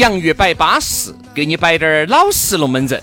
[0.00, 3.00] 洋芋摆巴适，给你摆点儿老实龙门阵。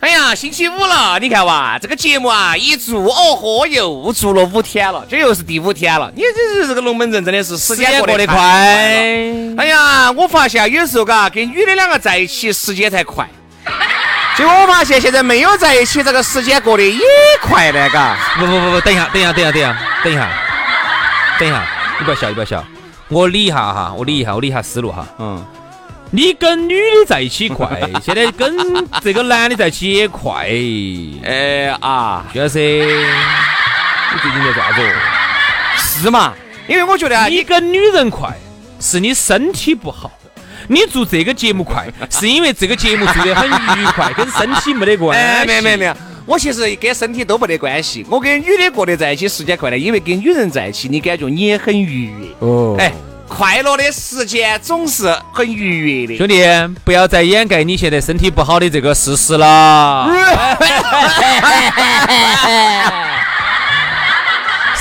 [0.00, 6.10] 哎呀，星期五了，你看哇，这个节目啊一做，哦豁，又做了五天了，这又是第五天了。
[6.16, 8.34] 你这这这个龙门阵真的是时间过得快。
[8.38, 13.28] 哎呀，我发现有时候嘎，跟女的两个在一起时间才快。
[14.34, 16.98] 结果我发现现在没有在一起，这个时间过得也
[17.42, 18.16] 快呢，嘎。
[18.38, 20.30] 不不不不，等一下，等一下，等一下，等一下，等一下，
[21.38, 21.66] 等一下，
[21.98, 22.64] 你不要笑，你不要笑，
[23.08, 25.44] 我理一下哈，我理一下，我理一下思路哈，嗯。
[26.12, 28.52] 你跟女的在一起快，现在跟
[29.00, 30.48] 这个男的在一起也快。
[31.22, 34.82] 哎啊，徐老师，你最近在做啥子？
[35.78, 36.34] 是嘛？
[36.66, 38.36] 因为我觉得啊，你跟女人快，
[38.80, 40.10] 是你身体不好；
[40.66, 45.46] 你做这个节目快， 是因为这个节目做得很愉快，跟身体没得关系。
[45.46, 48.04] 没有没有没有，我其实跟身体都没得关系。
[48.10, 52.26] 我跟女的过得在一起时间快呢，因为跟女人在一起，你感觉你也很愉悦。
[52.40, 52.92] 哦，哎。
[53.30, 56.44] 快乐的时间总是很愉悦的，兄弟，
[56.84, 60.10] 不要再掩盖你现在身体不好的这个事实了。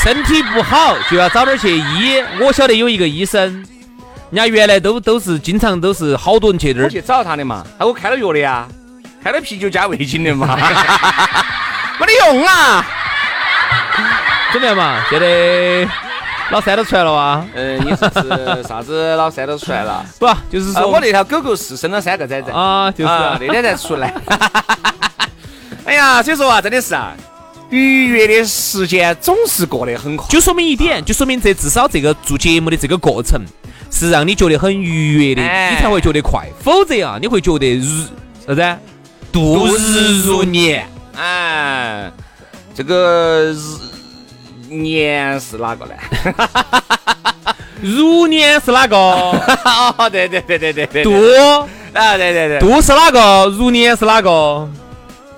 [0.04, 2.22] 身体不好就要早点去医。
[2.42, 3.42] 我晓得有一个医生，
[4.32, 8.68] 人家原来都都是经常都是好多人去那儿去找他的嘛，他给我开了药的呀，
[9.24, 10.58] 开了啤酒加味精的嘛，
[12.00, 12.84] 没得用啊。
[14.52, 15.06] 怎么样嘛？
[15.10, 15.88] 现在。
[16.52, 17.46] 老三都出来了哇！
[17.54, 19.16] 嗯，你说是啥子？
[19.16, 20.04] 老三都出来了？
[20.18, 24.14] 不，就是说我那条狗狗是生了三个崽崽啊，就是那天才出来。
[25.86, 27.14] 哎呀，所以说啊，真的是啊，
[27.70, 30.28] 愉悦的时间总是过得很快。
[30.28, 33.40] 就说明一点，就说明这至少这个做节目的这个过程
[33.92, 36.48] 是让你觉得很愉悦的，你才会觉得快。
[36.64, 38.06] 否则啊，你会觉得如
[38.48, 38.78] 啥子？
[39.32, 40.90] 度日如年。
[41.16, 42.12] 哎，
[42.74, 43.99] 这个日。
[44.70, 45.94] 年是哪个呢？
[47.82, 48.96] 如年是哪个？
[48.98, 51.04] 哦，对对对对对对。
[51.04, 51.12] 度
[51.94, 52.60] 啊，对对对。
[52.60, 53.46] 度是哪个？
[53.58, 54.68] 如年是哪个？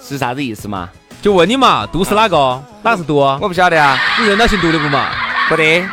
[0.03, 0.89] 是啥子意思嘛？
[1.21, 2.61] 就问你嘛，度是哪个？
[2.83, 3.17] 哪是度？
[3.39, 3.97] 我不晓得啊。
[4.19, 5.07] 你认到姓杜的不嘛？
[5.47, 5.85] 不得。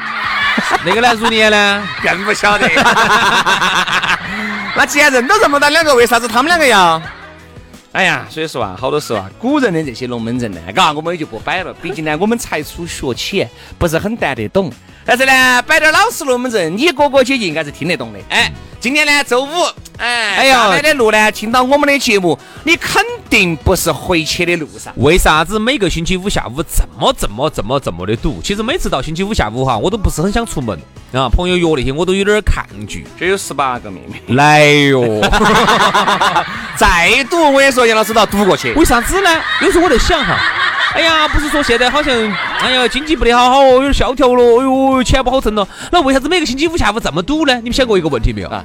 [0.85, 1.15] 那个呢？
[1.15, 1.87] 如年呢？
[2.03, 2.69] 更不晓得。
[4.75, 7.01] 那既然认都认不到两个，为啥子他们两个要？
[7.99, 11.75] 哎呀，所以说啊，好多时候啊，古人的这些龙门阵呢，嘎，我们也就不摆了。
[11.83, 14.73] 毕竟呢，我们才初学浅，不是很谈得懂。
[15.09, 18.19] 但是呢，摆点老实龙门阵，你哥哥姐姐应该是听得懂的。
[18.29, 19.49] 哎，今天呢，周五，
[19.97, 24.93] 哎，哎呀，来的路呢，听到我们的节目，你肯定不是回去的路上。
[24.97, 28.43] 为啥子每个星期五下午这么这么这么这么的堵？
[28.45, 30.79] 其实每次到星期五下午哈，我都不是很想出门
[31.13, 31.27] 啊。
[31.27, 33.07] 朋友约那些，我都有点抗拒。
[33.19, 35.23] 这有十八个妹妹来哟，
[36.77, 38.75] 再堵，我也说，杨老师都要堵过去。
[38.75, 39.31] 为啥子呢？
[39.63, 40.37] 有时候我在想哈。
[40.95, 42.15] 哎呀，不是说现在好像，
[42.61, 45.67] 哎呀，经济不得好好哦，有点萧条了，哎呦，钱不好挣了。
[45.93, 47.55] 那为啥子每个星期五下午这么堵呢？
[47.57, 48.65] 你们想过一个问题没有啊？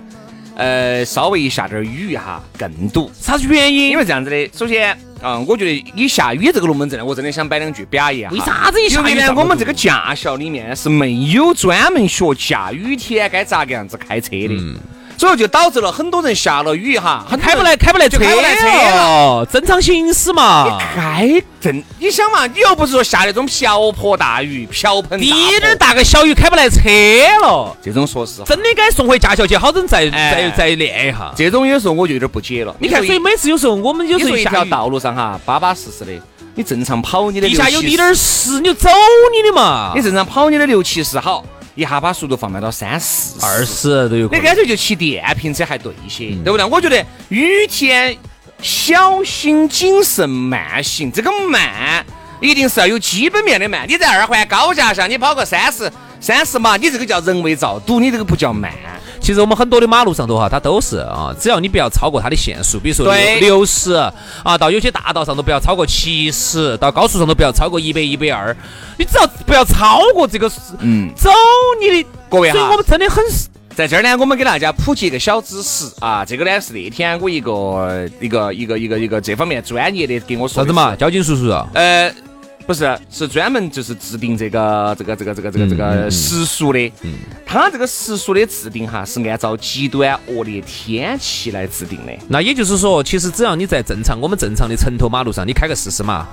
[0.56, 3.12] 呃，稍微一下点雨哈，更堵。
[3.20, 3.90] 啥子原因？
[3.90, 8.32] 因为这样子的，首先，嗯，我觉得你下雨这个龙门阵呢，我真的想摆两句表扬。
[8.32, 9.34] 为啥子一下雨呢？
[9.36, 14.76] 我们这个驾校里面是没有专门学下雨天该咋个样子开车的。
[15.24, 20.66] 所以就导致了很多人下了雨哈，开不来，开不来车，开不来车了，正常行驶嘛。
[20.68, 25.32] 你开正，你想嘛，你又不是说下那种瓢泼大雨、瓢盆，滴
[25.62, 26.82] 点大个小雨开不来车
[27.42, 27.74] 了。
[27.82, 31.32] 这种说实话，真的该送回驾校去，好生再再再练一下。
[31.38, 32.76] 这种有时候我就有点不解了。
[32.80, 36.12] 你看，所以每次有时候我们有时候一条道路上哈，巴巴适适的，
[36.54, 38.90] 你正常跑你的地下有滴点儿湿，你就走
[39.34, 39.94] 你的嘛。
[39.96, 41.46] 你正常跑你的六七十好。
[41.76, 44.28] 一下把速度放慢到三四、二十都有。
[44.30, 46.66] 你干脆就骑电瓶车还对一些，对不对？
[46.66, 48.16] 我觉得雨天
[48.62, 52.06] 小心谨慎慢行，这个慢
[52.40, 53.86] 一定是要有基本面的慢。
[53.88, 58.72] 你在二环高架上，你跑个三十、三十码，你这个叫人为造堵，你这个不叫慢。
[59.24, 68.56] 其实我们很多的马路上头哈，它都是啊，只要你不要超过它的限速，比如说六六十啊，到有些大道上都不要超过七十，到高速上都不要超过一百一百二，
[68.98, 71.32] 你只要不要超过这个，嗯，走
[71.82, 73.24] 你的各位哈所以我们真的很
[73.74, 80.96] 在这儿呢，我们给大家普及一个小知识啊，这个呢是那天我一个一个一个一个一个这方面专业的给我说的啥子嘛？？
[80.98, 82.14] 交警叔叔啊，呃，
[82.66, 86.80] 不是，是专门就是制定这个这个这个这个这个这个时速的。
[87.02, 87.14] 嗯，
[87.46, 92.14] 它这个时速的制定哈，是按照极端恶劣天气来制定的。
[92.30, 96.26] 那也就是说，其实只要你在正常我们正常的城头马路上，你开个四十码、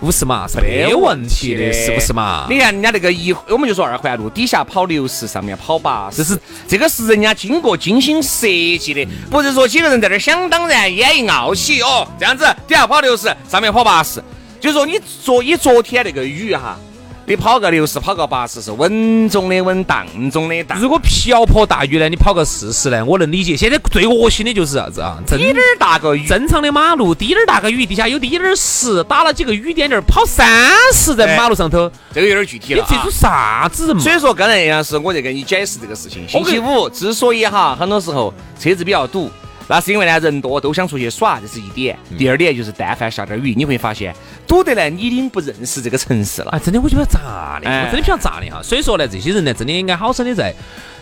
[0.00, 2.46] 五十码是没问题的，是不是嘛？
[2.48, 14.22] 你看人家那个一，我们就说二环路底下跑六十，上面跑八十，这是这个是人家经过精心设计的，不是说几个人在那儿想当然演绎傲起哦，这样子底下跑六十，上面跑八十，
[14.64, 16.78] 就是说你昨以昨天那个雨哈，
[17.26, 20.80] 你跑个六十，跑个八十是稳中的稳，当中的当。
[20.80, 23.54] 如果瓢泼大雨呢，你跑个四十呢，我能理解。
[23.54, 25.18] 现在最恶心的就是啥子啊？
[25.26, 30.48] 滴滴点儿大个雨，正常的马路，滴点儿大个雨，底下有滴点儿湿，打了几个雨点点儿，跑三
[30.94, 32.86] 十在马路上头，这个有点具体了、啊。
[32.88, 34.02] 你这种啥子人嘛？
[34.02, 36.26] 所以说，刚才杨老师我在跟你解释这个事情。
[36.26, 39.30] 星期五之所以哈，很多时候车子比较堵，
[39.68, 41.98] 那是因为呢人多都想出去耍，这是一点。
[42.18, 44.14] 第二点就是，但凡下点雨，你会发现
[44.46, 46.50] 堵得来，你已经不认识这个城市了。
[46.50, 48.62] 啊，真的我觉得咋的，哎我真的比较炸的哈。
[48.62, 50.54] 所以说呢，这些人呢，真的应该好生的在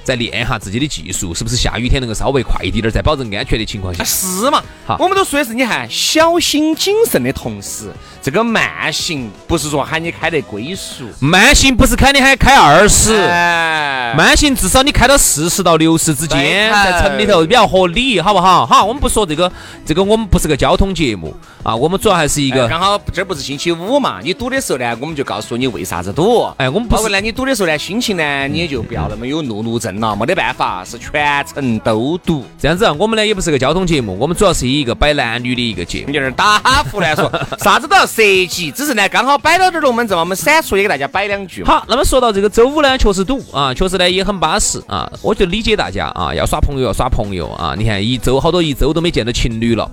[0.05, 4.07] 在练一下自己的技术，是不是下雨天能够稍微快一点儿，在保证安全的情况下啊，。
[4.07, 4.97] 是嘛好？
[4.99, 18.67] 我们都说的是，你看小心谨慎的同时，这个慢行不是说喊你开得龟速，慢行不是开你还开二十，哎，慢行至少你开到四十到六十之间，在城里头比较合理，好不好？
[18.67, 19.51] 好，我们不说这个，
[19.87, 24.19] 这个我们不是个交通节目啊，我们主要还是一个，哎刚好这不是星期五嘛？
[24.23, 26.51] 你堵的时候呢，我们就告诉你为啥子堵。
[26.57, 32.45] 哎，我们不是包括呢，你堵的时候呢，心情呢，你也就不要那么有怒怒症了，没得办法，是全程都堵。
[32.59, 36.13] 这样子啊，我们呢也不是个交通节目，我们主要是以一个摆男女的一个节目。
[36.13, 41.65] 有点打胡乱说，啥子都要涉及，只是呢，刚好摆到这儿龙门阵嘛，我们闪出也给大家摆两句。
[41.65, 49.91] 好，那么说到这个周五呢，确实堵啊，确实呢也很巴适啊，我就理解大家啊，要耍朋友要耍朋友啊，你看一周好多一周都没见到情侣了，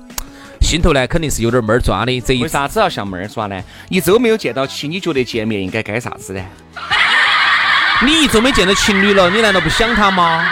[0.61, 2.21] 心头呢肯定是有点闷儿抓的。
[2.21, 3.61] 这一为啥子要像闷儿耍呢？
[3.89, 6.41] 一周没有见到起，你觉得见面应该该啥子呢？
[8.01, 10.45] 你一周没见到情侣了，你难道不想他吗？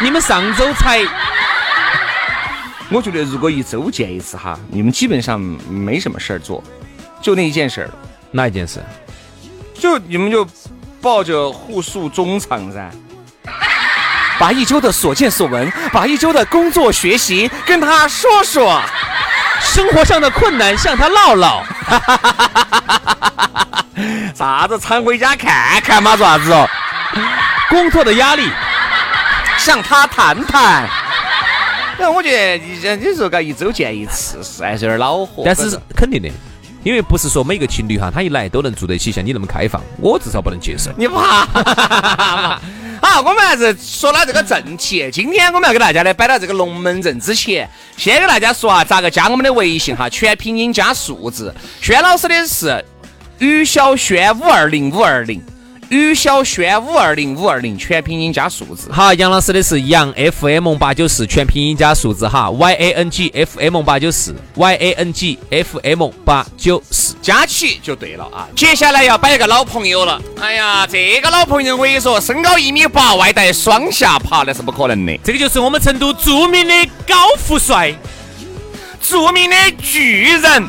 [0.00, 1.00] 你们上周才
[2.90, 6.62] 我觉得如果一周见一次哈，你们基本上没什么事儿做，
[7.22, 7.94] 就那一件事儿了，
[8.32, 8.84] 哪一件事？
[9.72, 10.46] 就你们就
[11.00, 12.90] 抱着互诉衷肠噻。
[14.36, 18.82] 把一周的所见所闻，把一周的工作学习跟他说说。
[19.60, 21.62] 生活上的困难向他唠唠。
[24.34, 26.68] 啥子常回家看看嘛，做啥子哦？
[27.70, 28.48] 工作的压力，
[29.58, 30.88] 向他谈谈。
[31.98, 35.42] 那我觉得你这你说个一周见一次是还是有点恼火。
[35.46, 36.28] 但是肯定的，
[36.82, 40.90] 因为不是说每个情侣哈，他一来都能住得起像你那么开放，我至少不能接受。
[40.96, 41.46] 你怕？
[43.00, 45.08] 好，我们还是说到这个正题。
[45.12, 51.54] 今天我们要给大家呢摆到这个龙门阵之前，先给大家说啊，咋个加我们的微信哈，全拼音加数字。
[51.80, 52.84] 轩老师的是
[53.44, 55.38] 于小轩五二零五二零，
[55.90, 58.90] 于小轩五二零五二零，全拼音加数字。
[58.90, 67.14] 好，杨老师的是杨 FM 八九四，全拼音加数字哈，Y A N G F M 八九四，Y A N G F M 八九四。
[67.20, 68.48] 加起就对了啊！
[68.56, 70.20] 接下来要摆一个老朋友了。
[70.40, 75.18] 哎呀，这个老朋友我跟你说，身高一米八，外带双下巴，那是不可能的。
[75.22, 76.74] 这个就是我们成都著名的
[77.06, 77.94] 高富帅，
[79.02, 80.66] 著名的巨人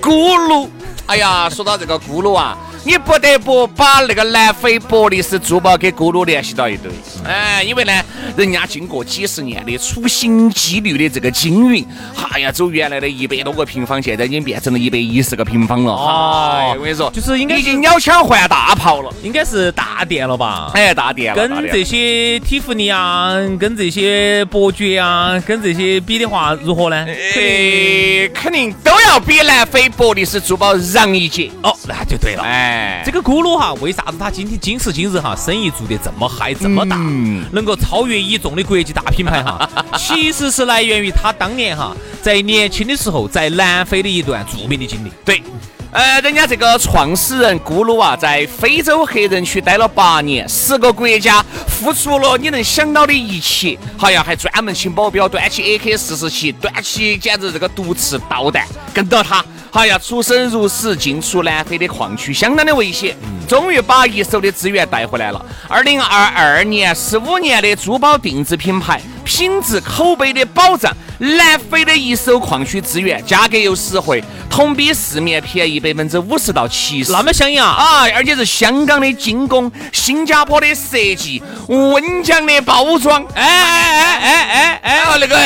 [0.00, 0.68] 咕噜。
[1.08, 2.54] 哎呀，说到这个轱辘啊，
[2.84, 6.90] 你不得不把那个南非伯利斯珠宝给咕噜联系到一堆。
[7.24, 7.92] 哎，因为呢，
[8.36, 11.86] 人家经过几十年的处心积虑的这个经营，
[12.30, 15.92] 哎呀，走原来的一百多个平方，现在已经变成了一百一十个平方了。
[15.92, 19.12] 哦，我跟你说，就是应该已经鸟枪换大炮了。
[19.22, 20.70] 应该是大店了吧？
[20.74, 27.06] 哎，大店跟这些蒂芙尼啊，跟这些伯爵啊，跟这些比的话，如何呢？
[27.06, 31.50] 哎，肯定都要比南非伯利斯珠宝让一截。
[31.62, 32.42] 哦，那就对了。
[32.42, 32.67] 哎，
[33.04, 39.68] 这个咕噜哈，为啥子他今天今时今日哈，生意做得这么嗨这么大，嗯能够超越一众的国际大品牌哈？
[39.96, 45.10] 其实是来源于他当年哈，在年轻的时候在南非的一段著名的经历。
[45.24, 45.42] 对，
[45.90, 63.16] 呃，人家这个创始人咕噜啊，在非洲黑人区待了八年，十个国家，付出了你能想到的一切，好呀，还专门请保镖端起 AK 四十七，端起简直这个毒刺导弹，跟到他好呀，出生入死，进出南非的矿区相当的危险，
[63.48, 65.42] 终于把一手的资源带回来了。
[65.68, 70.90] 二零二二年，十五年的珠宝定制品牌，品质口碑的保障。
[71.18, 77.12] 南非的一手矿区资源，价格又实惠，同比市面便宜百分之五十到七十。
[77.12, 77.66] 那么香呀！
[77.66, 83.22] 啊，而且是香港的精工，新加坡的设计，温江的包装。
[83.34, 85.36] 哎哎哎哎哎哎，哦那个，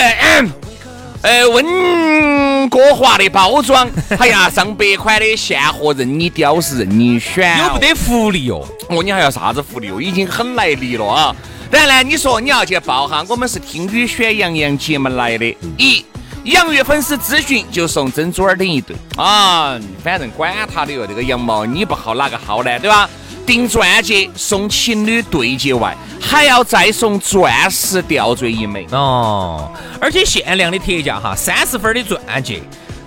[1.22, 3.90] 哎，温哥华的包装。
[4.20, 8.62] 哎呀，上百款的现货任你挑是任你选，有不得福利哦。
[8.90, 9.98] 哦，你还要啥子福利哦？
[10.02, 11.34] 已经很来力了啊！
[11.72, 15.56] 当然呢，你说你要去报哈，我们是听雨选洋洋节目来的。
[15.78, 16.04] 一，
[16.44, 22.78] 杨月粉丝咨询就送珍珠耳钉一对啊，反正管他的哟，这个羊毛你不薅哪个薅呢？
[22.78, 23.08] 对吧？
[23.46, 32.60] 订钻戒送情侣对戒外，还要再送钻石吊坠一枚哦，而且限量的特价哈，三十分的钻戒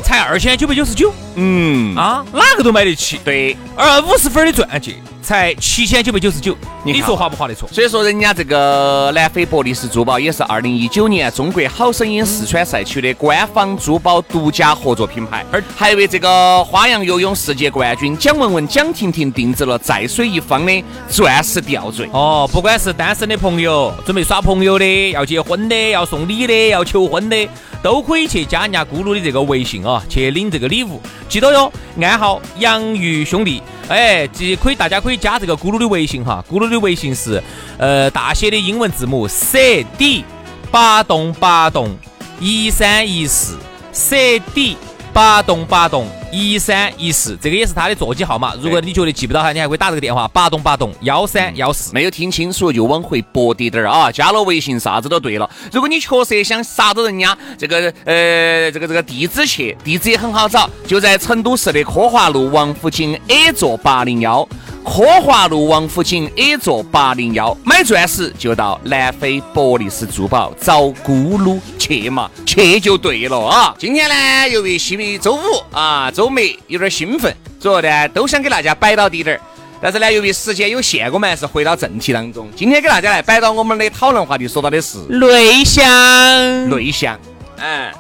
[0.04, 1.14] 才二千九百九十九。
[1.36, 3.20] 嗯啊，哪个都买得起。
[3.24, 4.96] 对，而五十分的钻戒。
[5.26, 7.68] 才七千九百九十九，你说划不划得错？
[7.72, 22.08] 所以说，人家这个南非博利斯珠宝也是二零一九年中国好声音四川赛区的官方珠宝独家合作品牌，而还为这个花样游泳世界冠军蒋雯雯、蒋婷婷定制了在水一方的钻石吊坠。
[22.14, 27.50] 哦，不管是单身的朋友，准备耍朋友的，要结婚的，要送礼的，要求婚的，
[27.82, 31.02] 都可以去加人家咕噜的这个微信啊，去领这个礼物。
[31.28, 33.60] 记得哟，暗号洋芋兄弟。
[33.88, 37.42] 哎，这可以，大家可以加这个咕噜的微信哈，咕噜的微信是
[37.78, 40.24] 呃大写的英文字母 C D
[40.72, 41.96] 八栋八栋
[42.40, 43.58] 一三一四
[43.92, 44.78] C D。
[45.14, 48.54] 八栋八栋一三一四，这个也是他的座机号码。
[48.60, 51.94] 如果你觉得记不到他，你还可以打这个电话：八栋八栋幺三幺四。
[51.94, 54.12] 没有听清楚就往回拨滴点儿啊！
[54.12, 55.50] 加了微信啥子都对了。
[55.72, 64.46] 如果你确实想杀到人家这个呃这个这个地址去，地址也很好找，就在成都市的科华路王府井 A 座八零幺。
[64.86, 73.76] 科华路王府井 A 座八零幺，买钻石就到南非博利斯珠宝找咕噜去嘛，去就对了啊！
[73.80, 75.40] 今天呢，由于是周五
[75.76, 79.42] 啊，周末有点兴奋，所以呢都想给大家摆到底点儿。
[79.82, 82.48] 但是呢，由于时间有限，我们还是回到正题当中。
[82.56, 87.20] 今天给大家来摆到我们的讨论话题，说到的是内向，内向。
[87.58, 87.92] 嗯，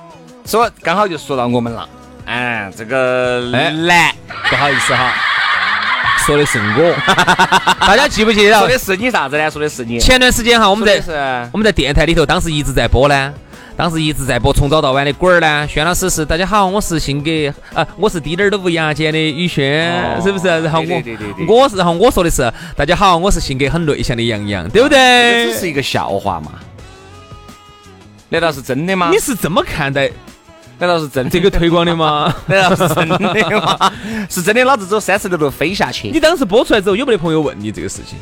[0.45, 1.89] 说刚好就说到我们了。
[2.27, 3.41] 嗯，这个
[3.87, 4.15] 男，
[4.49, 5.13] 不好意思哈。
[6.25, 6.95] 说的是我，
[7.85, 8.57] 大家记不记得？
[8.57, 9.51] 说的是你啥子呢？
[9.51, 9.99] 说的是你。
[9.99, 13.31] 前段时间哈，我们在我们在电台里头，当时一直在播呢，
[13.77, 15.67] 当时一直在播从早到晚的滚儿呢。
[15.67, 17.29] 轩老师是大家好，我是性格
[17.75, 20.47] 啊，我是滴点儿都不牙尖的宇轩，是不是？
[20.47, 24.97] 然后我我是然后我说的是大家好，我是性格很内向的杨洋，对不对？
[25.45, 26.53] 这只是一个笑话嘛？
[28.29, 29.11] 难道是真的吗？
[29.11, 30.09] 你是这么看待？
[30.77, 32.33] 难道是真这个推广的吗？
[32.47, 33.19] 难道是真的
[33.61, 33.91] 吗？
[34.29, 36.09] 是真的，老子走三十六路飞下去。
[36.09, 38.17] 你当时播出来之后，有没得朋友问你这个事情？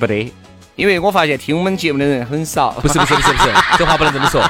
[0.00, 0.32] 不得，
[0.74, 2.70] 因为我发现听我们节目的人很少。
[2.72, 4.42] 不是不是不是不是， 这话不能这么说。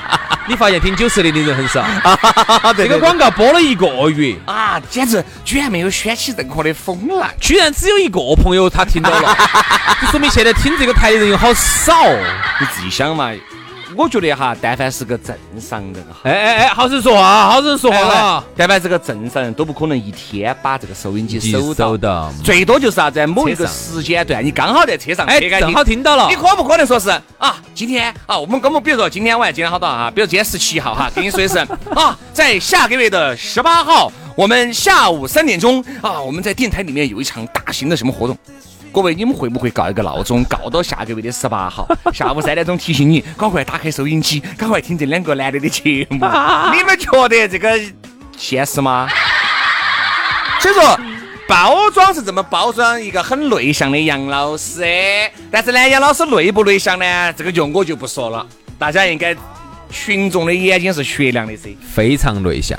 [0.49, 1.85] 你发现听九十零的人很少。
[2.77, 9.37] 这个广告播了一个月啊，简直居然没有掀起任何的风浪，居然只有一个朋友他听到了，
[10.01, 11.93] 就说明现在听这个台的人有好少。
[12.59, 13.31] 你自己想嘛。
[13.97, 18.43] 我觉得哈，但凡是个正常人哈，哎哎哎，好生说话，好生说话。
[18.57, 26.29] 但凡是个正常人都不可能一天把这个收音机收到，最多就是啥子，某一个时间段，你刚好在车上，哎，正好听到了。
[26.29, 27.57] 你可不可能说是啊？
[27.75, 31.59] 今天啊，我们我们比如说今天晚上今天好多啊，比如今天十七号哈， 跟你说的是
[31.95, 38.37] 啊，在下个月的十八号，我们下午三点钟啊，我们在电台里面有一场大型的什么活动。
[38.93, 46.19] 各位，你们会不会告一个闹钟，告到下个月的十八号 下午三点钟提醒你，赶快打开收音机，赶快听这两个男的的节目？
[46.77, 47.81] 你们觉得这个
[48.37, 49.09] 现实吗？
[50.61, 51.01] 所以说，
[51.49, 54.85] 包装是这么包装一个很内向的杨老师，
[55.51, 57.33] 但是呢，杨老师内不内向呢？
[57.33, 58.47] 这个就我就不说了，
[58.79, 59.35] 大家应该
[59.91, 62.79] 群众的眼睛是雪亮的噻，非常内向。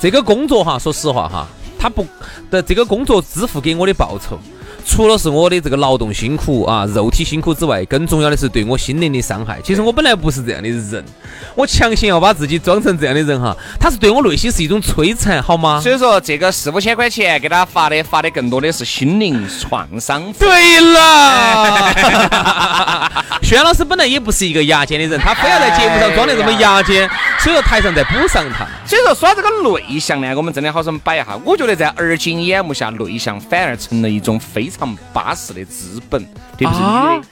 [0.00, 1.46] 这个工作哈，说实话哈，
[1.78, 2.04] 他不
[2.50, 4.36] 的这个工作支付给我的报酬。
[4.86, 9.58] 除了是我的这个劳动辛苦啊，肉体辛苦之外，更重要的是对我心灵的伤害。
[9.64, 11.02] 其实我本来不是这样的人，
[11.56, 15.80] 我强行要把自己装成这样的人哈，他是对我内心是一种摧残，好吗？
[15.80, 20.30] 所以说这个四五千块钱给他发的，发的更多的是心灵创伤。
[20.34, 21.90] 对了，
[23.42, 27.08] 轩老师本来也不是一个牙尖的人，他非要在节目上装的这么牙尖，
[27.40, 28.66] 所以说台上再补上他。
[28.86, 31.38] 所以说说这个内向呢，我们真的好生摆一下。
[31.42, 34.70] 我觉得在而今眼目下，内向反而成了一种非。
[34.76, 36.22] 常巴适的资本，
[36.58, 37.22] 特别是女的，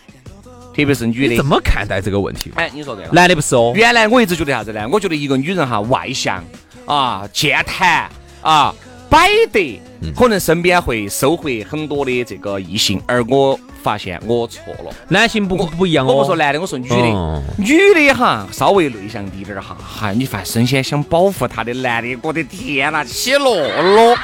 [0.75, 2.53] 特别是女的，怎么看待这个问题？
[2.57, 3.73] 哎，你说对了，男的不是哦。
[3.75, 4.89] 原来我一直觉得啥子呢？
[4.91, 6.43] 我觉得一个女人哈，外向
[6.87, 8.09] 啊，健谈
[8.41, 8.75] 啊
[9.11, 9.81] 摆得，
[10.17, 14.95] 可能身边会收获很多的这个异性，而我发现我错了。
[15.09, 16.15] 男性不不一样哦。
[16.15, 17.43] 我不说男的，我说女的。
[17.59, 24.17] 女的哈，稍微内向滴点儿哈，哈，你发现先想保护她的男的，我的天呐，起落落，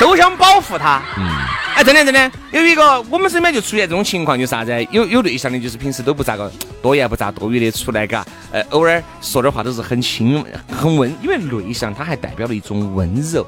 [0.00, 1.00] 都想保护她。
[1.16, 1.24] 嗯。
[1.74, 4.86] 哎，真的真的，有一个我们身边就出现这种情况，就是啥子？
[4.92, 6.50] 有有对象的，就是平时都不咋个
[6.80, 13.44] 多言不咋多语的出来，嘎，呃，偶尔说点话都是很轻很温，因为内向他还代表了一种温柔，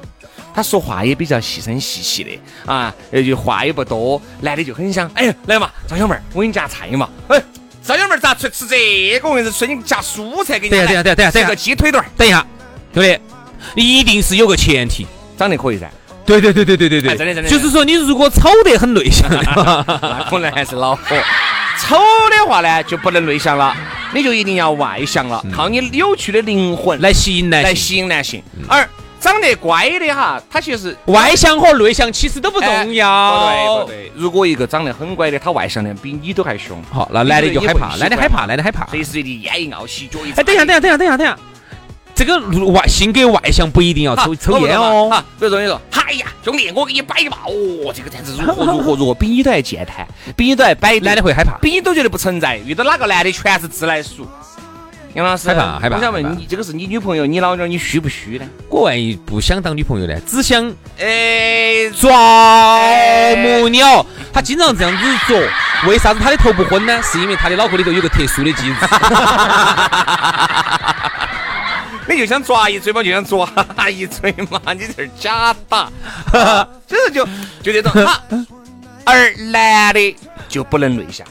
[0.53, 2.31] 他说话也比较细声细气的
[2.65, 7.41] 啊，呃，就话也不多，男的就很想，哎，来嘛，张小妹儿，我给你夹菜嘛，哎，
[7.81, 9.29] 张小妹儿咋吃吃这个？
[9.29, 10.71] 我跟你说，你夹蔬菜给你。
[10.71, 12.09] 等下等下等下等下，个鸡腿段儿。
[12.17, 12.45] 等一下，
[12.93, 13.17] 兄弟，
[13.75, 15.07] 一定是有个前提，
[15.37, 15.89] 长得可以噻。
[16.27, 21.01] 对对对对对对对，真的真的，就是说你如果丑得很内向， 那可能还是恼火。
[21.79, 23.73] 丑的话呢，就不能内向了，
[24.13, 28.43] 你就一定要外向了，靠你有趣的灵魂来吸引男来吸引男性。
[28.67, 28.87] 而
[29.19, 33.85] 长得乖的哈，他其实外向和内向其实都不重要。
[33.85, 40.31] 不对不对，如果一个长得很乖的，他外向的比你都还凶，好，那男的就害怕，男的害怕，男的害怕，随时随地烟一傲，洗脚一。
[40.31, 41.37] 哎，等一下等一下等一下等一下等一下。
[42.17, 45.23] 这个外性格外向不一定要抽抽烟哦。
[45.39, 52.57] 比如说你说，哎呀，兄弟，我给你摆一把，哦，这个样子如何如何如何，比你都还健谈，比你都还摆，男的会害怕，比你都觉得不存在。
[52.65, 54.27] 遇到哪个男的全是自来熟。
[55.13, 55.97] 杨老师害怕害怕。
[55.97, 58.45] 我想问你，这个是你女朋友，你老娘你虚不虚呢？
[58.67, 60.19] 我万一不想当女朋友呢？
[60.25, 62.17] 只想诶抓
[63.35, 64.03] 木鸟。
[64.33, 65.39] 他经常这样子做，
[65.87, 66.99] 为啥子他的头不昏呢？
[67.03, 68.75] 是因为他的脑壳里头有个特殊的机制。
[72.15, 73.45] 你就想抓一嘴巴， 就想抓
[73.89, 75.89] 一嘴嘛，你这是假打，
[76.87, 77.25] 所以说就
[77.61, 77.91] 就这种。
[79.05, 80.15] 而男的
[80.49, 81.25] 就不能内向，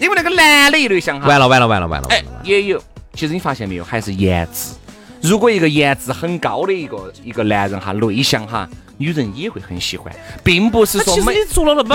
[0.00, 2.08] 因为那个男的一内向哈，完了完了完了完了。
[2.10, 2.82] 哎，也有，
[3.12, 4.70] 其实你发现没有，还是颜值。
[5.20, 8.68] 如果一个颜值很高的一个一个男人哈，内向哈。
[9.00, 11.36] 女人也会很喜欢，并不是说每，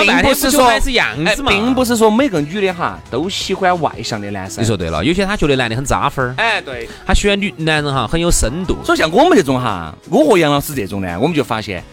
[0.06, 4.64] 并不是说还是样子嘛，并不是说每个女的哈都喜欢外向的男生。
[4.64, 8.78] 你说对了，有些她觉得男的很扎分儿，哎，对，她喜欢女男人哈很有深度。
[8.82, 11.84] 所以像我们这种哈，我和杨老师这种呢，我们就发现，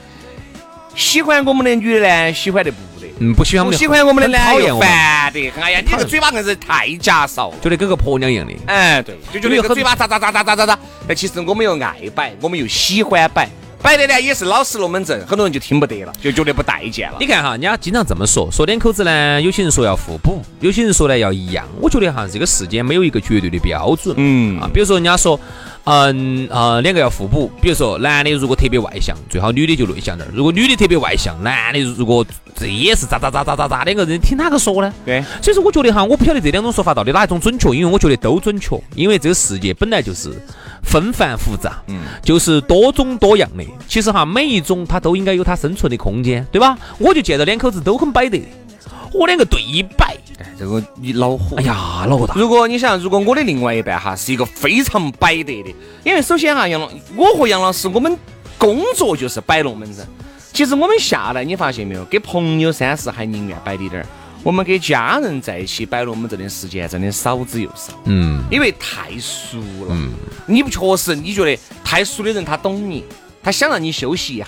[0.95, 2.90] 喜欢我们的女的呢，喜欢的不得，
[3.23, 8.51] 嗯，不喜欢我们，不喜欢我们的男又烦得，哎呀，你这个嘴巴硬是太假少，觉得跟个婆娘一样的。
[8.65, 13.47] 哎，对，就觉得这个嘴巴咋咋咋咋咋咋咋，但其实我们又爱摆，我们又喜欢摆。
[13.83, 17.17] 摆的呢也是老实龙门阵，很多人就听不得了，就觉得不待见了。
[17.19, 21.63] 你看哈，人家经常这么说，说两口子呢，有些人说要互补，有些人说呢要一样。
[21.79, 24.15] 我觉得哈，这个世间没有一个绝对的标准。
[24.17, 25.39] 嗯啊，比如说人家说，
[25.85, 27.51] 嗯啊，两个要互补。
[27.61, 34.93] 比如说男的如果特别外向，最好女的就内向点儿；如果女的特别外向，男的如果这也是咋咋咋咋咋咋，两个人听哪个说呢？
[35.05, 35.23] 对。
[35.41, 40.31] 所以说，我觉得哈，我不晓得这两种说法到底哪一种准确，因为我觉得都准确，因为这个世界本来就是。
[40.83, 43.63] 纷繁复杂，嗯，就是多种多样的。
[43.87, 46.75] 其实哈，每一种它都应该有它生存的空间，对吧？
[46.97, 48.43] 我就见到两口子都很摆得，
[49.13, 52.33] 我两个对摆，哎，这个你恼火，哎呀，恼火大。
[52.35, 58.17] 如果你想，如果我的另外一半哈是一个非常摆得的，因为首先哈，杨老，我和杨老师我们
[58.57, 60.05] 工作就是摆龙门阵。
[60.53, 64.07] 其实我们下来，你发现没有，给朋友三四还宁愿摆滴点儿。
[64.43, 70.11] 我们给家人在一起摆龙门阵的时间真的少之又少，嗯，因为太熟了，嗯，
[70.47, 73.03] 你不确实你觉得太熟的人他懂你，
[73.43, 74.47] 他想让你休息一下。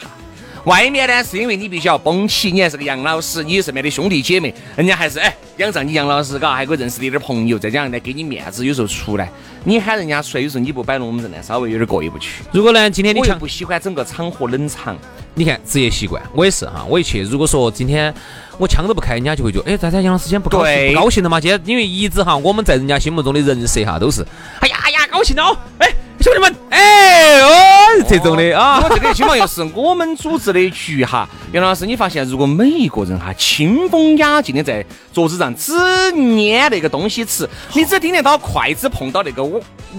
[0.66, 9.30] 外面呢是因为你必须要绷起，你还是个杨老师，你身边的兄弟姐妹，人家还是哎仰仗你杨老师，嘎，还可以认识你点朋友，再加上来给你面子，有时候出来
[9.66, 12.44] 你喊人家出来，有时候你不摆龙门阵呢，稍微有点过意不去。
[12.52, 14.98] 如果呢，今天你不喜欢整个场合冷场，
[15.36, 18.14] 你看职业习惯，我也是哈，我一去，如果说今天。
[18.60, 21.42] 我枪都不开，人家就会觉得，哎，大家杨老师今天不高兴，不高兴了嘛？
[21.42, 24.24] 今天因为一直哈，我们在人家心目中的人设哈，都是，
[24.60, 28.82] 哎呀哎呀，高兴了哦，哎，兄弟们，哎哦，这种的啊。
[28.82, 35.74] 我这个情况又是我们组织的局哈，杨老师，你发现如果每一个人哈，清风雅静的在桌子上只
[36.12, 39.44] 捏那个东西吃，你只听得到筷子碰到那个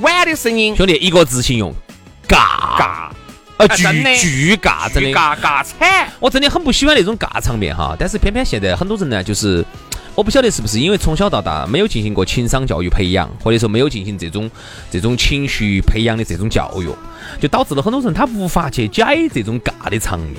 [0.00, 0.74] 碗的声音。
[0.74, 1.74] 兄弟，一个字形容，
[2.26, 3.08] 尬尬。
[3.56, 3.84] 呃，巨
[4.16, 6.08] 巨尬，真的尬尬惨！
[6.18, 7.94] 我真的很不喜欢那种尬场面哈。
[7.96, 9.64] 但是偏偏现在很多人呢，就是
[10.14, 14.50] 我不晓得是不是因为从小到大没有进行过情商教育培养，或者说没有进行这种
[14.90, 16.88] 这种情绪培养的这种教育，
[17.40, 20.36] 就导致了很多人他无法去解这种尬的场面。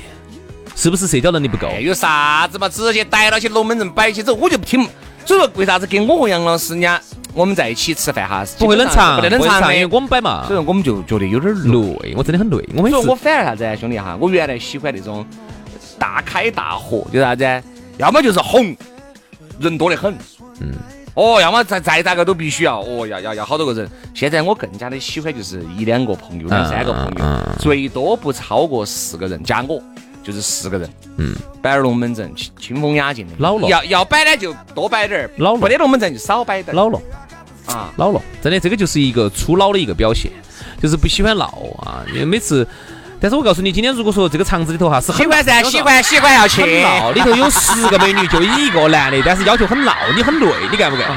[0.77, 1.69] 是不是社交能力不够？
[1.79, 2.67] 有啥子嘛？
[2.67, 4.85] 直接逮到起龙门阵摆起走，我就不听。
[5.25, 7.01] 所以说，为啥子跟我和杨老师人家？
[7.33, 12.63] 我们在一起吃饭哈，不会冷场，不会冷场因为我们摆嘛，所以说我们就觉得有点累，我真的很累。
[12.75, 15.25] 我们说我反而啥子兄弟哈，我原来喜欢那种
[15.99, 17.43] 大开大合，就啥子，
[17.97, 18.75] 要么就是红，
[19.59, 20.13] 人多得很，
[20.59, 20.73] 嗯，
[21.13, 23.89] 哦，要么再再咋个都必须要，哦，要要要好多个人。
[24.13, 29.81] 现在我更加的喜欢就是一两个朋友，两三个朋友，最多不超过四个人，加我
[30.23, 30.89] 就是四个人。
[31.17, 33.33] 嗯，摆点龙门阵，清清风雅静的。
[33.37, 33.67] 老了。
[33.67, 35.59] 要要摆呢就多摆点儿，老了。
[35.59, 36.75] 不得龙门阵就少摆点。
[36.75, 36.99] 老了。
[37.67, 40.31] 啊，老了，真的，这个就是一个初老的一个表现，
[40.81, 41.45] 就是不喜欢闹
[41.79, 42.67] 啊，因为每次。
[43.19, 51.07] 但是我告诉你，今天如果说这个场子里头哈是喜欢噻，喜欢喜欢要去闹，里头有十个美女，就一个男的，但是要求很闹，你很累，你干不干？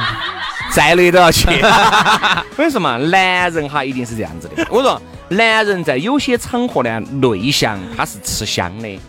[0.71, 1.49] 再累都要去。
[1.61, 4.67] 我跟你说嘛，男人哈一定是这样子的。
[4.71, 9.01] 我说，男人在有些场合呢，内向他是吃香的，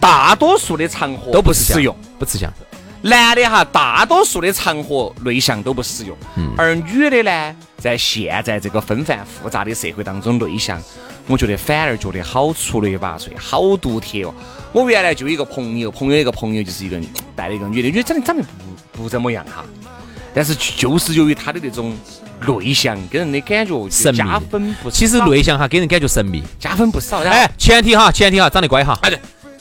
[0.00, 2.52] 大多数的场合都不实用，不吃香。
[3.02, 6.16] 男的哈，大多数的场合内向都不实用，
[6.56, 10.80] 而女的呢，在现在这个纷繁复杂的社会当中，内向。
[11.28, 14.34] 我觉得反而觉得好出类拔萃，好独特哦！
[14.72, 17.00] 我原来就一个朋友，朋友一个朋友就是一个
[17.36, 19.64] 带了一个女的，女的长得长得不不怎么样哈，
[20.34, 21.96] 但是就是由于她的那种
[22.40, 24.96] 内向，给人的感觉加分不少。
[24.96, 27.18] 其实内向哈，给人感觉神秘，加分不少。
[27.20, 28.98] 哎，前提哈，前提哈，长得乖哈。
[29.02, 29.18] 哎对，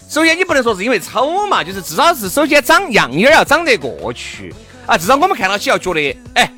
[0.09, 4.53] 首先你不能说是因为丑嘛，就是至少是首先长样儿要长得过去
[4.87, 6.51] 啊，至少我们看到起要觉得哎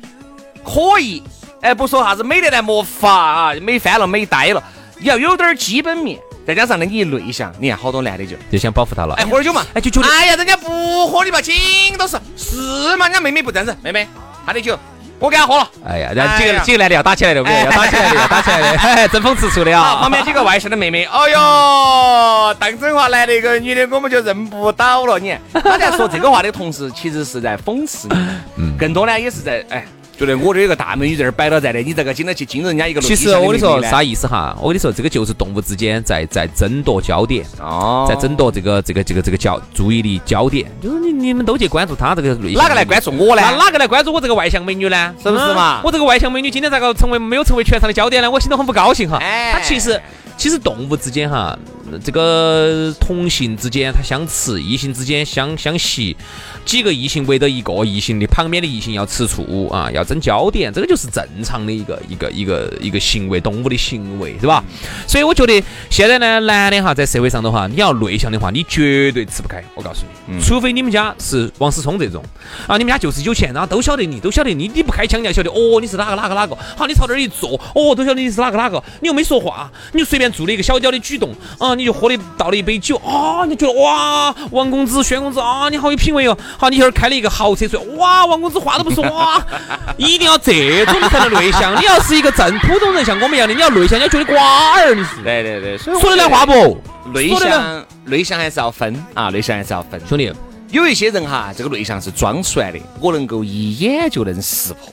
[0.64, 1.22] 可以，
[1.60, 4.64] 哎不说啥子美得来没法啊，美翻了美呆了。
[5.04, 9.14] 要有点基本面，再加上呢，你内向，你看好多男的就就想保护她了。
[9.16, 11.54] 哎，喝点酒嘛，哎，就觉得，哎呀，人家不喝你嘛，紧
[11.98, 14.08] 都是是嘛，人家妹妹不这样子，妹妹，
[14.46, 14.78] 她的酒
[15.18, 15.70] 我给他喝了。
[15.86, 20.00] 哎呀，然后几个几个男的要打起来的，要打起来的，要打起来的，争风吃醋的啊。
[20.00, 25.18] 旁边几个外向的妹妹，哎呦，当真话来了一个女的，我们就认不到了。
[25.18, 28.16] 你看他在说这个话的同时，其实是在讽刺你，
[28.56, 29.84] 嗯，更多呢也是在哎。
[30.18, 33.00] 觉得我这有个大美女在这儿摆到在的，你这个经得起惊人家一个。
[33.00, 34.56] 其实我跟你说啥意思哈？
[34.60, 42.62] 我跟你说，这个就是动物之间在在争夺焦点，哦，在争夺这个这个这个这个焦注意力焦点，就是你你们都去关注他这个内向。
[42.62, 43.42] 哪个来关注我呢？
[43.42, 45.14] 那哪个来关注我这个外向美女呢？
[45.22, 45.80] 是不是嘛？
[45.84, 48.30] 我这个外向美女今天咋个成为没有成为全场的焦点呢？
[48.30, 49.18] 我心头很不高兴哈。
[49.20, 50.00] 哎，她其实
[50.36, 51.58] 其实动物之间哈。
[52.02, 56.16] 这个同性之间它相吃，异性之间相相吸，
[56.64, 64.64] 几个异性围着一个异性的旁边的异性要吃醋啊，要争焦点，这个就是正常的一个一个一个一个行为，动物的行为是吧？
[65.06, 69.62] 所以我觉得现在呢，男的哈在社会上的话，你要内向的话，你绝对吃不开。
[69.74, 72.24] 我告诉你，除非你们家是王思聪这种
[72.66, 81.84] 啊，你们家就是有钱，然后都晓得你，都晓得你，你不开腔，你要晓得哦，你是哪个哪个哪个，好，你朝这儿一坐，哦，都晓得你是哪个哪个，你又没说话，你就随便做了一个小小的举动啊，你。
[81.84, 83.44] 就喝了倒了一杯酒啊！
[83.46, 86.34] 你觉得哇，王公子、轩公子啊，你好有品味哦！
[86.56, 89.38] 好，你一会儿开了一个豪车出来，哇，王公子话都不说哇，
[89.98, 91.78] 一定要这种才能内向。
[91.78, 95.22] 你要是一个正普通人，像我们一样的，你要内向，你要觉得瓜儿，你是。
[95.22, 96.80] 对对对，说得来话不？
[97.12, 100.00] 内向，内向还是要分啊，内向还是要分。
[100.08, 100.32] 兄弟，
[100.70, 104.88] 有一些人哈，这个内向是装出来的，我能够一眼就能识破。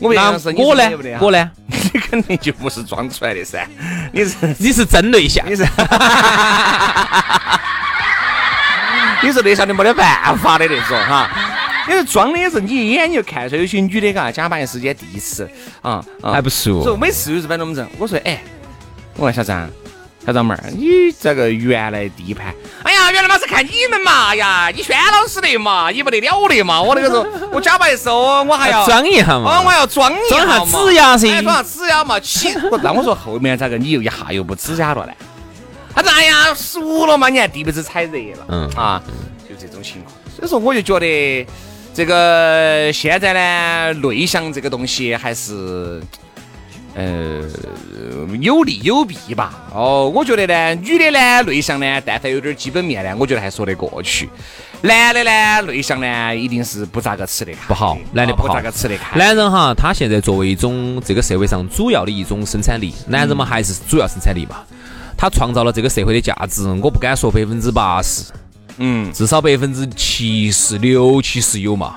[0.00, 1.18] 我我呢？
[1.20, 1.50] 我呢？
[1.66, 3.66] 你 肯定就不是装出来的噻，
[4.12, 5.64] 你是你是真内向，你是
[9.22, 11.30] 你是内向的没得办法的那种哈。
[11.86, 15.48] 你是装的也是你一眼你就看出来，有些女的嘎，假扮时间第一次
[15.82, 16.82] 啊，还不熟。
[16.82, 18.42] 说每次就是摆龙门阵，我说哎，
[19.16, 19.68] 我问小张。
[20.26, 22.46] 小张妹儿，你这个原来地盘，
[22.82, 35.12] 哎呀，原来嘛是看你们嘛，哎呀，你轩老师的嘛，你不得了的嘛，我那个时候 我假扮的时候，我还要装一下嘛，哦，我要装一下嘛，指甲噻，装下指甲嘛，起， 那我说后面咋个你又一下又不指甲了呢？
[35.94, 38.70] 他说哎呀，熟了嘛，你看地不子踩热了，嗯。
[38.76, 39.02] 啊，
[39.48, 41.46] 就这种情况，所以说我就觉得
[41.94, 46.02] 这个现在呢，内向这个东西还是。
[46.94, 47.42] 呃，
[48.40, 49.64] 有利有弊吧。
[49.72, 54.28] 哦，我觉得呢，女的呢内向呢，但凡有点基本面呢，我觉得还说得过去。
[54.82, 59.18] 男的呢内向呢，一定是不咋个吃得开，不好，男的不咋个吃得开。
[59.18, 64.58] 男人哈，他现在作为一种这个社会上主要的一种生产力，男人嘛还是主要生产力嘛。
[65.16, 68.24] 他创造了这个社会的价值，我不敢说百分之八十，
[68.78, 71.96] 嗯，至少百分之七十六七十有嘛。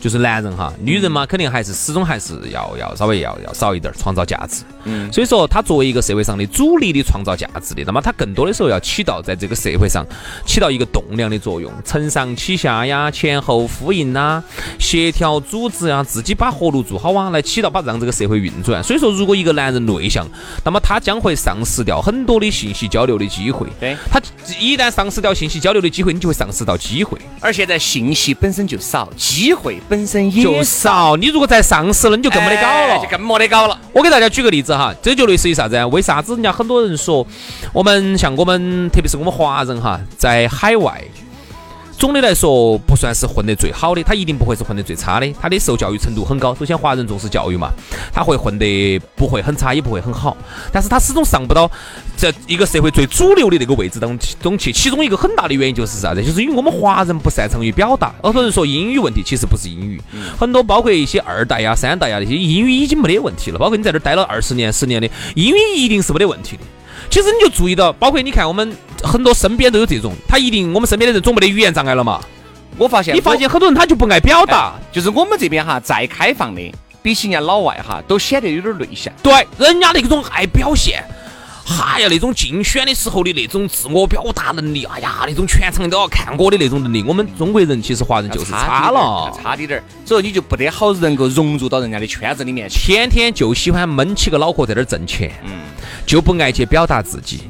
[0.00, 4.62] 就是男人哈，女人嘛，肯定还是始终还是要要稍微要要少一点创造价值。
[4.84, 10.06] 嗯，所以说他作为一个社会上的主力的创造价值的，那么他更多的时候要起到在这个社会上
[10.46, 14.42] 起到一个栋梁的作用，承上启下呀，前后呼应呐，
[14.78, 18.82] 协调组织呀，自己把活路做好啊，来起到把让这个社会运转。
[18.82, 20.26] 所以说，如果一个男人内向，
[20.64, 23.68] 那么他将会丧失掉很多的信息交流的机会。
[23.78, 24.18] 对，他
[24.58, 27.18] 一旦丧失掉信息交流的机会，你就会丧失到机会。
[27.38, 29.78] 而现在信息本身就少，机会。
[29.90, 33.76] 本身也少，你如果再上市了，你就更没得搞了，就更没得搞了。
[33.92, 35.84] 我给大家举个例子哈，这就类似于啥子？
[35.86, 37.26] 为啥子人家很多人说，
[37.72, 41.02] 我们像我们，特别是我们华人哈，在海外
[42.00, 45.30] 总的来说不算是混得最好的，他一定不会是混得最差的。
[45.38, 46.54] 他的受教育程度很高。
[46.54, 47.68] 首先，华人重视教育嘛，
[48.10, 50.34] 他会混得不会很差，也不会很好。
[50.72, 51.70] 但是他始终上不到
[52.16, 54.72] 这一个社会最主流的那个位置当中去。
[54.72, 56.24] 其中一个很大的原因就是啥子？
[56.24, 58.14] 就是因为我们华人不擅长于表达。
[58.22, 60.00] 很多人说英语问题，其实不是英语，
[60.38, 63.58] 很多包括一些二代呀、三代呀那些英语已经没得问题了。
[63.58, 66.62] 包括你在这儿待了二十年、十年的，英语一定是没得问题的。
[67.08, 72.20] 其实你就注意到，包括你看我们很多身边都有这种，他一定我们身边的人总没得语言障碍了嘛。
[72.76, 79.12] 我发现，你发现很多人他就不爱表达，就是我们这边哈再开放的，比起人家老外哈都显得有点内向。
[79.22, 81.02] 对，人家那种爱表现。
[81.68, 95.50] 哎呀，那种竞选的时候的那种自我表达能力，哎呀，那种全场都要看我的那种能力，我们中国人其实华人就是差了，差滴点儿，所以你就不得好能够融入到人家的圈子里面，天天就喜欢闷起个脑壳在那儿挣钱，嗯，
[96.06, 97.42] 就不爱去表达自己。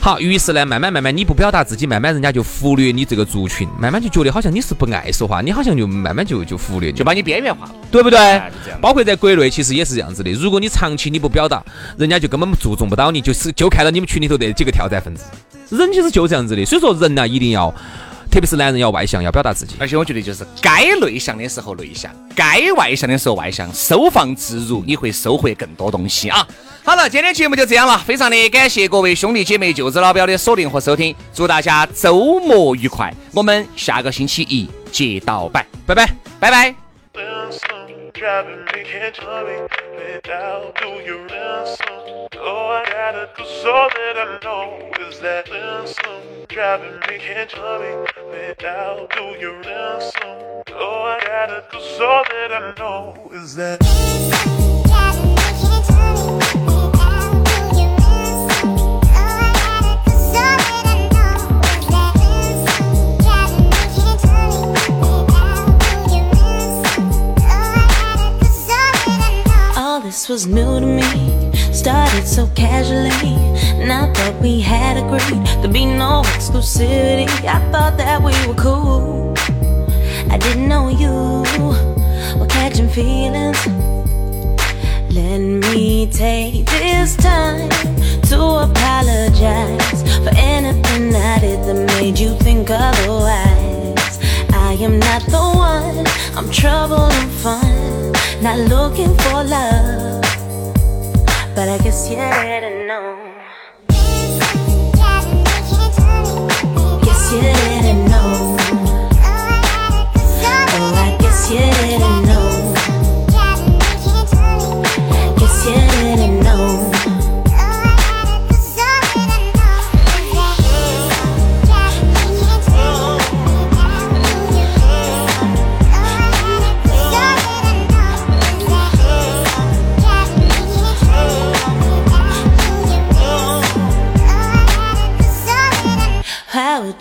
[0.00, 8.40] 好，于是呢，慢慢慢慢，你不表达自己，慢慢人家就忽略你这个族群，慢慢就觉得好像你是不爱说话，你好像就慢慢就就忽略，就把你边缘化了，对不对？
[8.80, 10.30] 包括在国内，其实也是这样子的。
[10.32, 11.62] 如果你长期你不表达，
[11.98, 15.24] 人家就根本注重不到你，就是就看到你们群里头那几个跳蚤分子。
[15.70, 17.74] 人其实就这样子的，所以说人呢，一定要，
[18.30, 19.74] 特别是男人要外向，要表达自己。
[19.80, 26.46] 而且我觉得就是该内向的时候内向，该外向的时候外向，收放自如，你会收获更多东西啊。
[26.86, 36.72] 好了，今天节目就这样了，非常的感谢各位兄弟姐妹、舅子老表的锁定和收听，祝大家周末愉快，我们下个星期一接到拜，拜拜，拜拜。
[70.06, 71.52] This was new to me.
[71.72, 73.10] Started so casually,
[73.90, 77.28] I thought we had agreed to be no exclusivity.
[77.44, 79.34] I thought that we were cool.
[80.30, 81.42] I didn't know you
[82.38, 83.58] were catching feelings.
[85.12, 87.68] Let me take this time
[88.30, 94.20] to apologize for anything I did that made you think otherwise.
[94.52, 97.95] I am not the one, I'm trouble and fun,
[98.42, 100.22] not looking for love.
[101.54, 103.16] But I guess you didn't know.
[107.02, 108.05] Guess you didn't know.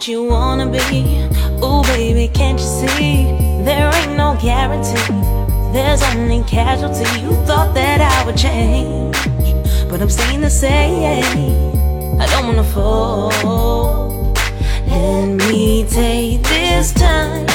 [0.07, 1.25] You wanna be?
[1.65, 3.23] Ooh, baby, can't you see?
[3.63, 5.15] There ain't no guarantee.
[5.73, 7.05] There's only casualty.
[7.21, 9.17] You thought that I would change,
[9.89, 12.21] but I'm staying the same.
[12.21, 13.31] I don't wanna fall.
[14.85, 17.47] Let me take this time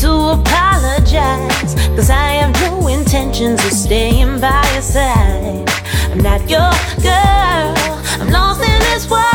[0.00, 1.74] to apologize.
[1.96, 5.68] Cause I have no intentions of staying by your side.
[6.12, 6.70] I'm not your
[7.02, 7.74] girl.
[8.20, 9.26] I'm lost in this world.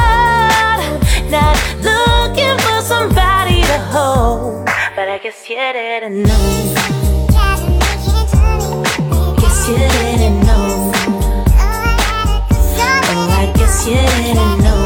[1.30, 2.03] Not looking
[4.24, 4.64] know,
[4.96, 6.46] but I guess you didn't know.
[9.42, 10.92] Guess you didn't know.
[13.16, 14.83] Oh, I guess you didn't know.